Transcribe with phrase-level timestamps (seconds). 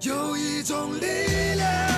[0.00, 1.06] 有一种力
[1.56, 1.97] 量。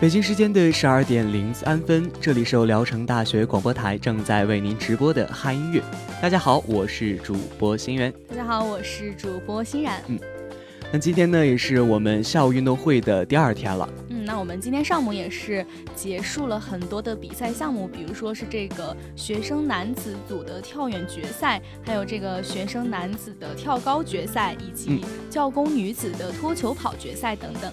[0.00, 5.82] 北京时间的十二点零三分，这里是由聊城大学广播台正在为您直播的嗨音乐。
[6.22, 8.14] 大家好，我是主播新源。
[8.28, 10.00] 大家好，我是主播欣然。
[10.06, 10.16] 嗯，
[10.92, 13.88] 那今天呢，也是我们校务运动会的第二天了。
[14.10, 27.72] 嗯，那我们今天上午也是结束了很多的比赛项目，比如说是这个学生男子组的跳远决赛，还有这个学生男子的跳高决赛，以及教工女子的脱球跑决赛等等。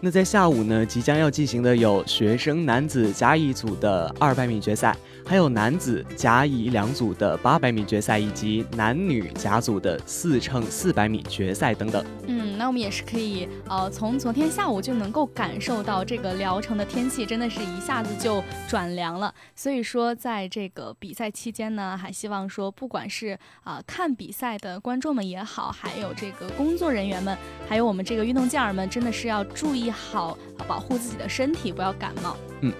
[0.00, 4.96] 那在下午呢，即将要进行的有学生男子甲乙组的二百米决赛。
[5.28, 12.02] 还有男子甲乙两组的八百米决赛，以及男女甲组的四乘四百米决赛等等。
[12.26, 19.34] 嗯，那我们也是可以，呃，从昨天下午就能够感受到这个聊城的天气真的是一下子就转凉了。
[19.54, 27.36] 所以说，在这个比赛期间呢，还希望说，不管是啊看比赛的观众们也好，还有这个工作人员们，
[27.68, 32.34] 还有我们这个运动健儿们，真的是要注意好保护自己的身体，不要感冒。
[32.62, 32.72] 嗯。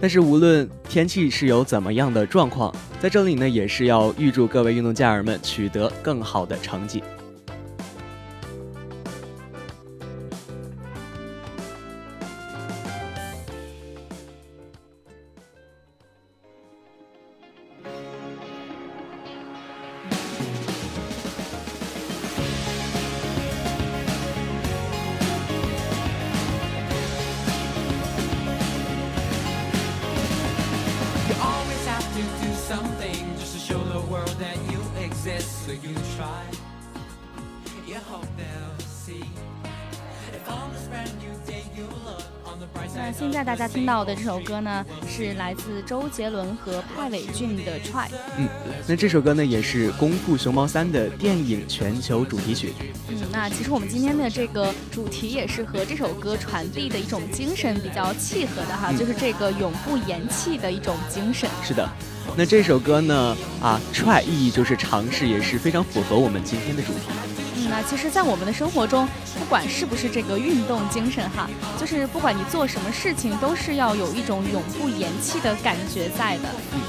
[0.00, 7.02] 但是无论天气是有怎么样的状况，在这里呢，也是要预祝各位运动健儿们取得更好的成绩。
[42.94, 48.08] 那现在大家听到的这首歌呢，是来自周杰伦和派伟俊的《Try》。
[48.36, 48.48] 嗯，
[48.88, 52.72] 那这首歌呢，也是《功夫熊猫三》的电影全球主题曲。
[53.08, 61.48] 嗯，那其实我们今天的这个主题也是和这首歌传递的一种精神比较契合的哈，就是这个永不言弃的一种精神。
[61.62, 61.88] 是的，
[62.34, 67.00] 那这首歌呢，啊，Try 意义就是尝试，也是非常符合我们今天的主题。
[67.68, 71.48] 那其实，在我们的生活中，不管是不是这个运动精神哈，
[71.80, 76.42] 就是不管你做什么事情，都是要有一种永不言弃的感觉在的。
[76.72, 76.80] 嗯，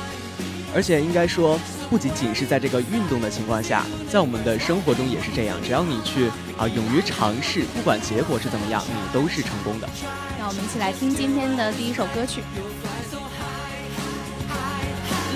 [0.76, 1.60] 而且应该说，
[1.90, 5.58] 不仅仅是在这个运动的情况下，在我们的生活中也是这样。
[5.64, 9.90] 只要你去啊，勇于尝试，不管结果是怎么样，你都是成功的。
[10.38, 12.42] 那我们一起来听今天的第一首歌曲。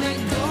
[0.02, 0.51] let go.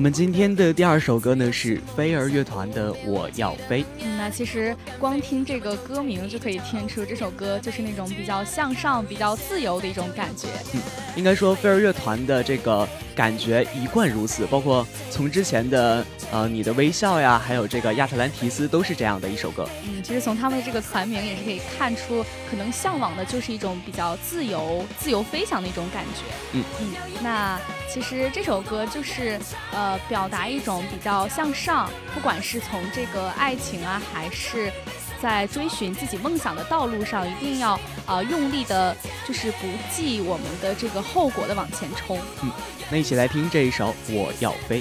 [0.00, 3.82] 我们今天的第二首歌呢是飞儿乐团的《我要飞》。
[3.98, 10.48] 嗯，那其实光听这个歌名就可以听出这首歌就是那种比较向上、比较自由的一种感觉。
[10.72, 10.80] 嗯，
[11.16, 19.68] 应该说飞儿乐团的这个感觉一贯如此，包括从之前的呃你的微笑呀，还有这个亚特兰提斯都是这样的一首歌。
[19.84, 26.22] 嗯，其实从他们的这个团名也是可以看出，可能向往的就是一种比较自由、自由飞翔的一种感觉。
[26.52, 26.92] 嗯嗯，
[27.22, 27.60] 那
[27.92, 29.38] 其实这首歌就是
[29.72, 34.72] 呃表达一种比较向上，不管是从这个爱情啊，还是
[35.20, 38.96] 在追寻自己梦想的道路上，一定要啊用力的，
[39.26, 42.18] 就是不计我们的这个后果的往前冲。
[42.42, 42.50] 嗯，
[42.90, 44.80] 那一起来听这一首《我要飞》。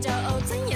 [0.00, 0.69] 骄傲尊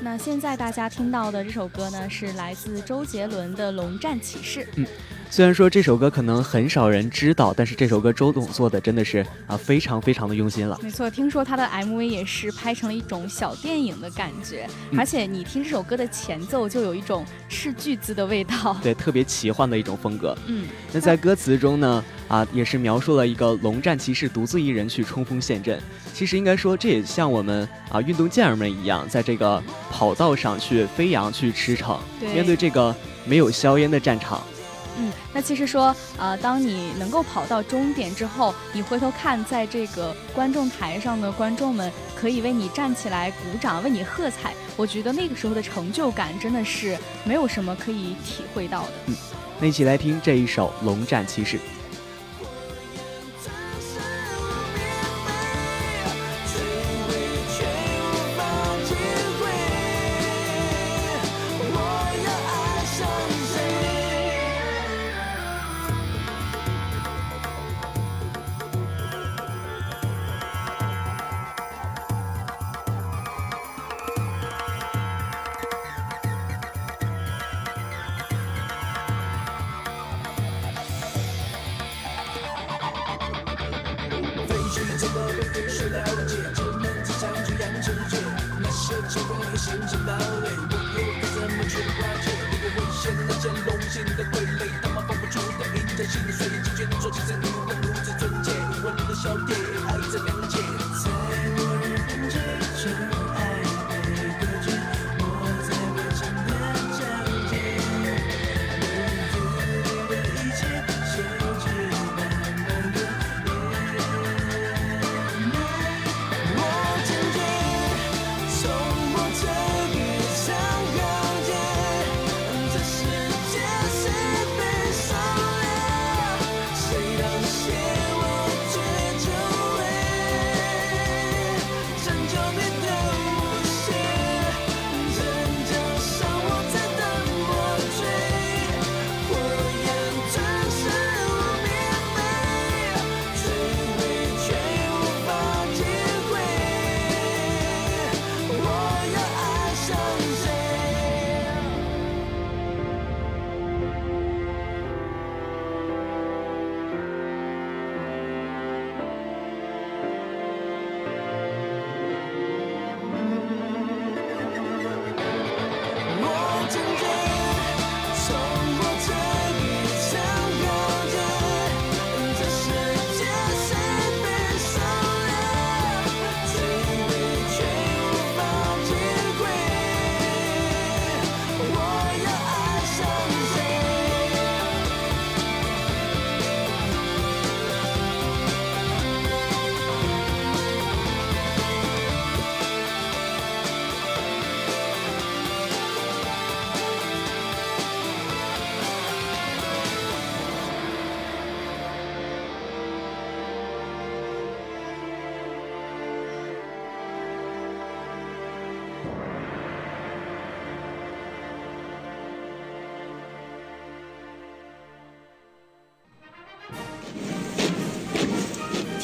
[0.00, 4.60] 那现在大家听到的这首歌呢，是来自周杰伦的《龙战骑士》。
[4.76, 4.86] 嗯
[5.28, 10.78] 虽然说这首歌可能很少人知道，但是这首歌周董做的真的是啊非常非常的用心了。
[10.80, 18.76] 没错，听说他的 MV 也是拍成了一种小电影的感觉，嗯而且你听这首歌的前奏就有一种斥巨资的味道。
[18.84, 20.34] 对，特别奇幻的一种风格。
[20.46, 25.80] 嗯，那在歌词中呢，啊，也是描述了一个龙战骑士独自一人去冲锋陷阵。
[26.12, 34.42] 其实应该说，这也像我们啊运动健儿们一样，在这个跑道上去飞扬、去驰骋，对面对这个没有硝烟的战场。
[34.98, 44.54] 嗯，那其实说，呃，当你能够跑到终点之后，你回头看，在这个观众台上的观众们可以为你站起来鼓掌，为你喝彩。
[44.74, 48.92] 我觉得那个时候的成就感真的是没有什么可以体会到的。
[49.08, 49.16] 嗯
[49.58, 51.56] 那一起来听这一首《龙战骑士》。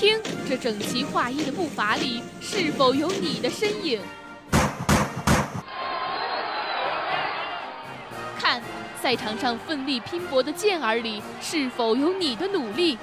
[0.03, 0.19] 听
[0.49, 4.01] 这整齐划一的步伐里，是否有你的身影？
[8.37, 8.61] 看，
[9.01, 12.99] 赛场上奋力拼搏的健儿里，是否有你的努力？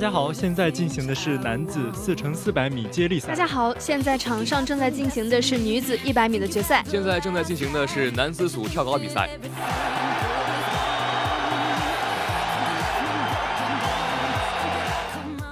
[0.00, 3.28] 家好，现在进行的是男子四乘四百米接力赛。
[3.28, 6.82] 大家好，现在场上正在进行的是女子一百米的决赛。
[6.88, 9.28] 现在正在进行的是男子组跳高比赛。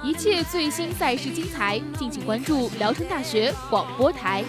[0.03, 4.43] 一切最新赛事精彩，敬请关注聊城大学广播台。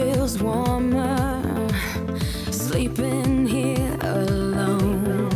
[0.00, 1.68] Feels warmer
[2.50, 5.28] sleeping here alone.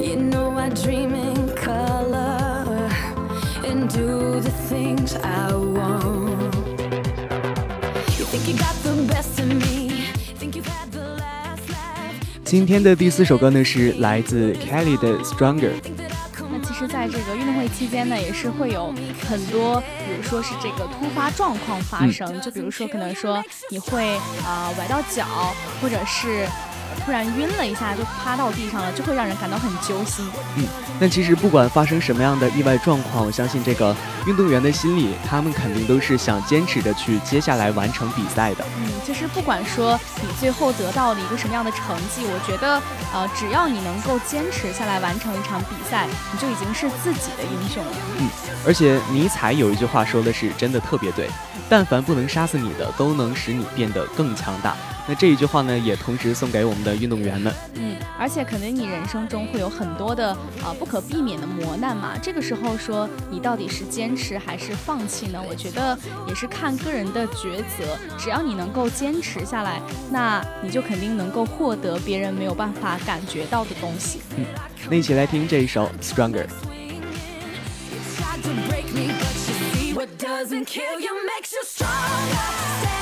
[0.00, 2.64] You know I dream in color
[3.64, 6.54] and do the things I want.
[8.16, 10.04] You think you got the best of me,
[10.38, 12.14] think you've had the last laugh.
[12.44, 15.72] 今天的第四首歌呢是来自 Kelly 的 Stronger。
[16.52, 18.94] 那其实，在这个运动会期间呢，也是会有
[19.28, 19.82] 很多，
[20.34, 25.24] 说是这个突发状况发生，就比如说可能说你会啊崴到脚，
[25.80, 26.44] 或者是。
[27.04, 30.26] 突然晕了一下，就趴到地上了，就会让人感到很揪心。
[30.56, 30.64] 嗯，
[30.98, 33.94] 但其实不管发生什么样的意外状况，我相信这个
[34.26, 38.64] 运动员的心里，他们肯定都是想坚持着去接下来完成比赛的。
[38.78, 42.80] 嗯，其实不管说你最后得到了一个什么样的成绩，我觉得，
[43.12, 47.92] 呃，只要你能够坚持下来完成一场比赛，你就已经是自己的英雄了。
[48.18, 48.28] 嗯，
[48.66, 51.28] 而且尼采有一句话说的是真的特别对，
[51.68, 54.74] 但凡不能杀死你的，都能使你变得更强大。
[55.06, 57.52] 那这一句话呢，也同时送给我们的运动员们。
[57.74, 60.30] 嗯，而且可能你人生中会有很多的
[60.62, 62.16] 啊、不可避免的磨难嘛。
[62.22, 65.38] 这个时候说你到底是坚持还是放弃呢？
[65.46, 67.98] 我觉得也是看个人的抉择。
[68.18, 74.20] 只要你能够坚持下来，那你就肯定能够获得别人没有办法感觉到的东西。
[74.38, 74.46] 嗯
[74.88, 76.46] 那一起来听这一首《Stronger》。
[78.16, 82.93] tried to break me, but you see what doesn't kill you makes you stronger.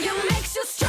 [0.00, 0.81] You makes you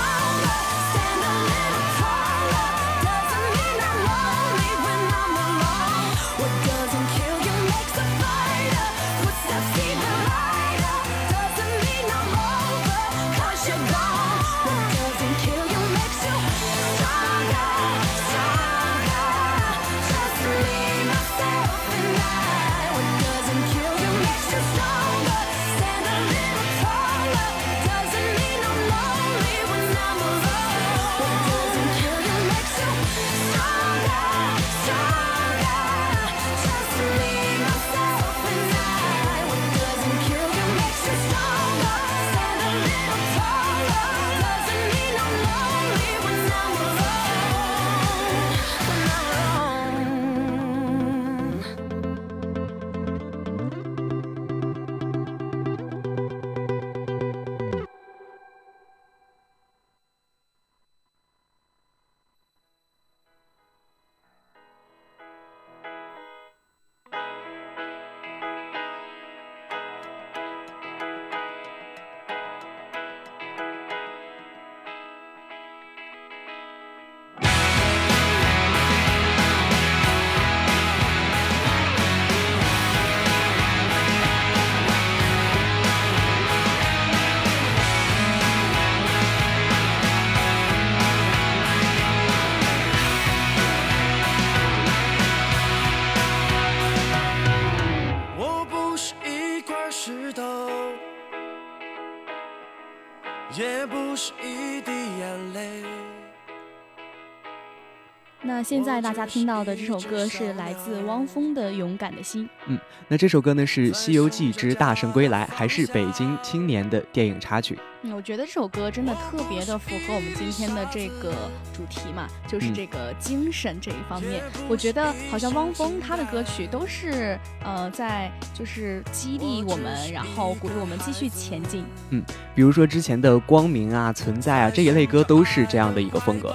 [108.45, 112.43] 那现在大家听到的这首歌是来自汪峰的《勇敢的心》。
[112.67, 112.77] 嗯
[113.08, 117.79] 那这首歌呢是《西游记之大圣归来》，还是北京青年的电影插曲？
[118.01, 121.34] 嗯，我觉得这首歌真的特别的符合我们今天的这个
[121.73, 124.43] 主题嘛，就是嗯这个精神这一方面。
[124.67, 131.86] 我觉得好像汪峰他的歌曲都是呃在就是激励我们，然后鼓励我们继续前进。
[132.10, 132.21] 嗯
[132.53, 136.53] 比如说之前的《光明》啊、《存在》啊这一类歌都是这样的一个风格。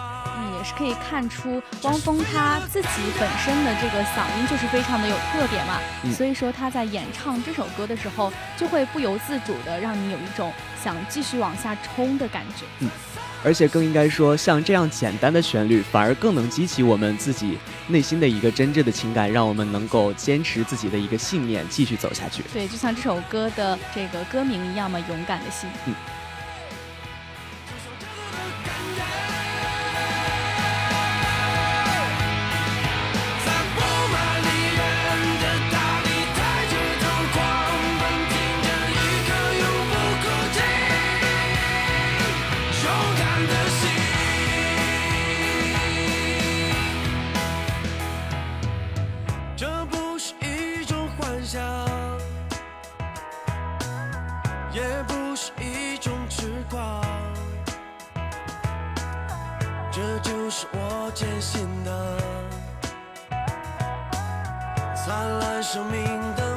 [0.58, 12.64] 嗯，也是可以看出汪峰他自己本身的这个嗓音就是非常的有特点嘛，嗯所以说他在演唱这首歌的时候，就会不由自主的让你有一种想继续往下冲的感觉。
[12.80, 12.90] 嗯
[13.44, 22.42] 而且更应该说，像这样简单的旋律，反而更能激起我们自己内心的一个真挚的情感，让我们能够坚持自己的一个信念，继续走下去。
[22.52, 25.70] 对，就像这首歌的这个歌名一样嘛，勇敢的心。
[25.86, 25.92] 在
[61.10, 62.16] 艰辛的
[64.94, 66.04] 灿烂生命
[66.36, 66.47] 的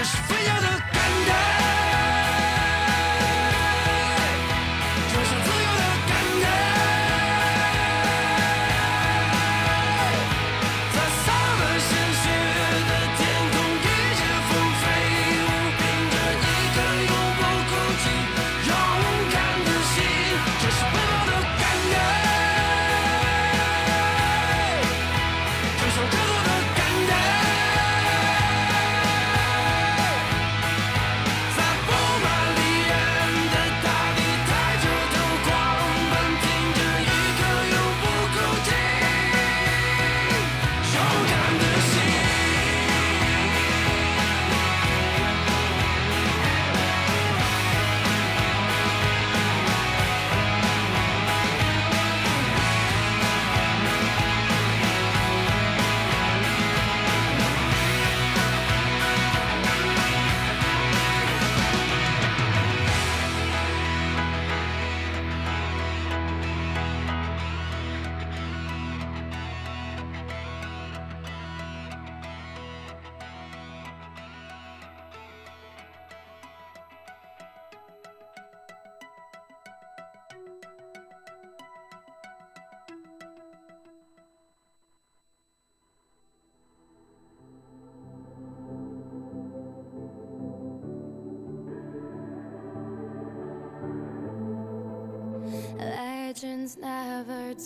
[0.00, 0.99] 这是飞扬的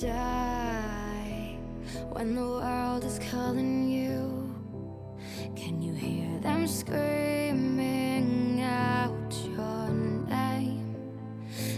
[0.01, 1.57] die
[2.11, 4.53] when the world is calling you.
[5.55, 9.89] Can you hear them screaming out your
[10.29, 10.97] name?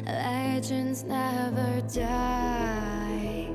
[0.06, 3.48] Legends never die,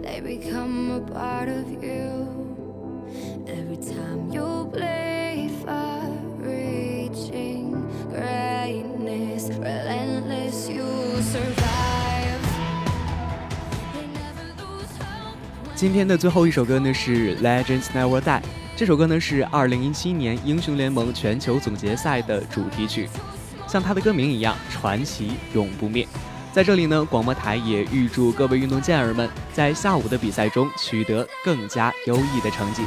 [0.00, 3.04] they become a part of you.
[3.46, 5.07] Every time you bleed
[15.78, 18.22] 今天的最后一首歌呢是《Legends Never Die》，
[18.74, 23.08] 这首歌呢是2017年英雄联盟全球总决赛的主题曲，
[23.68, 26.04] 像它的歌名一样，传奇永不灭。
[26.52, 32.82] 在这里呢，广播台也预祝各位运动健儿们在下午的比赛中取得更加优异的成绩。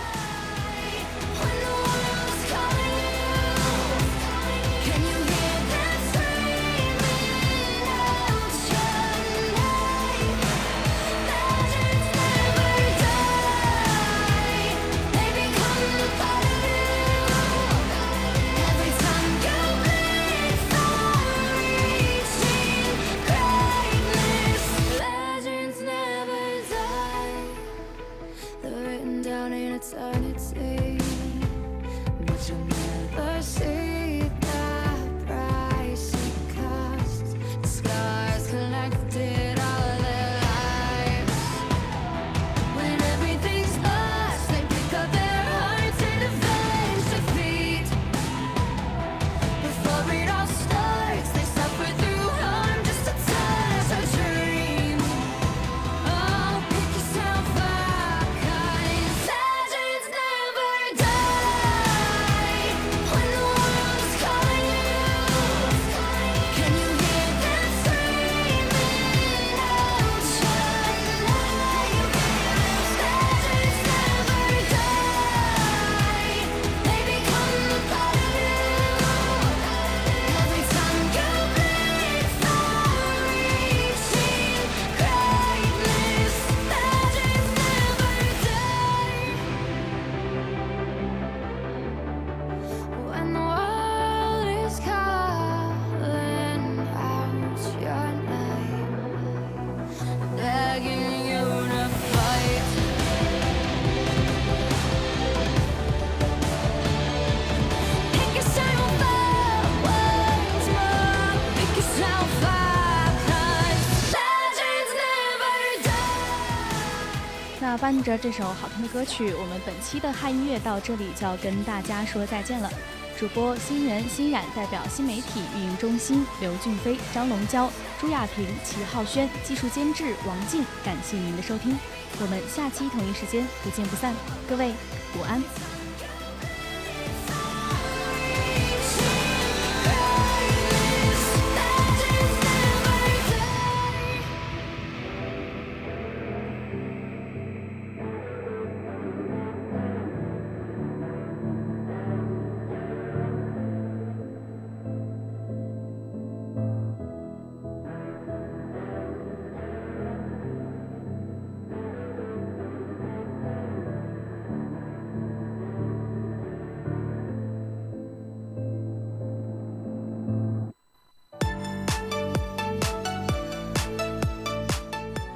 [118.04, 122.70] 着这首好听的歌曲，我们本期的汉音乐到这里就要跟大家说再见了。
[123.18, 130.66] 主播新源、欣冉代表新媒体运营中心，刘俊飞、张龙娇、朱亚平、齐浩轩，技术监制王静。
[130.84, 131.78] 感谢您的收听，
[132.20, 134.14] 我们下期同一时间不见不散。
[134.50, 134.72] 各位
[135.18, 135.81] 午安。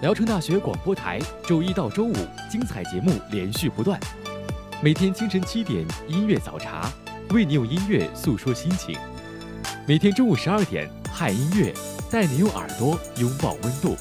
[0.06, 2.14] 聊城大学广播台，周一到周五
[2.48, 4.00] 精彩节目连续不断。
[4.80, 6.94] 每天清晨七点，音乐早茶，
[7.32, 8.96] 为你用音乐诉说心情。
[9.88, 11.74] 每天中午十二点，嗨音乐，
[12.12, 13.98] 带你用耳朵拥抱温度。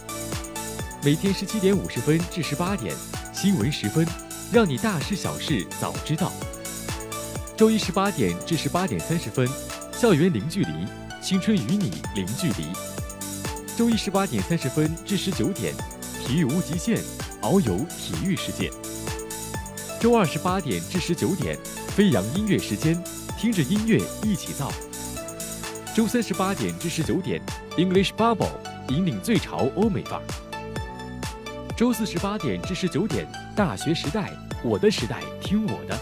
[1.03, 2.95] 每天十七点五十分至十八点，
[3.33, 4.07] 新闻十分，
[4.53, 6.31] 让你大事小事早知道。
[7.57, 9.49] 周一十八点至十八点三十分，
[9.91, 10.71] 校园零距离，
[11.23, 12.67] 青春与你零距离。
[13.75, 15.75] 周一十八点三十分至十九点，
[16.27, 16.99] 体育无极限，
[17.43, 18.71] 遨游体育世界。
[20.01, 21.55] 周二十八点至十九点，
[21.89, 22.99] 飞扬音乐时间，
[23.39, 24.73] 听着音乐一起造。
[25.95, 27.43] 周三十八点至十九点
[27.77, 28.49] ，English Bubble
[28.89, 30.23] 引领最潮欧美范儿。
[31.77, 34.33] 周四十八点至十九点，大学时代，
[34.63, 35.99] 我的时代，听我的。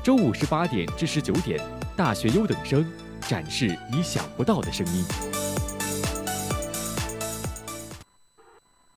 [0.00, 1.60] 周五十八点至十九点，
[1.96, 2.88] 大学优等生，
[3.22, 5.45] 展示你想不到的声音。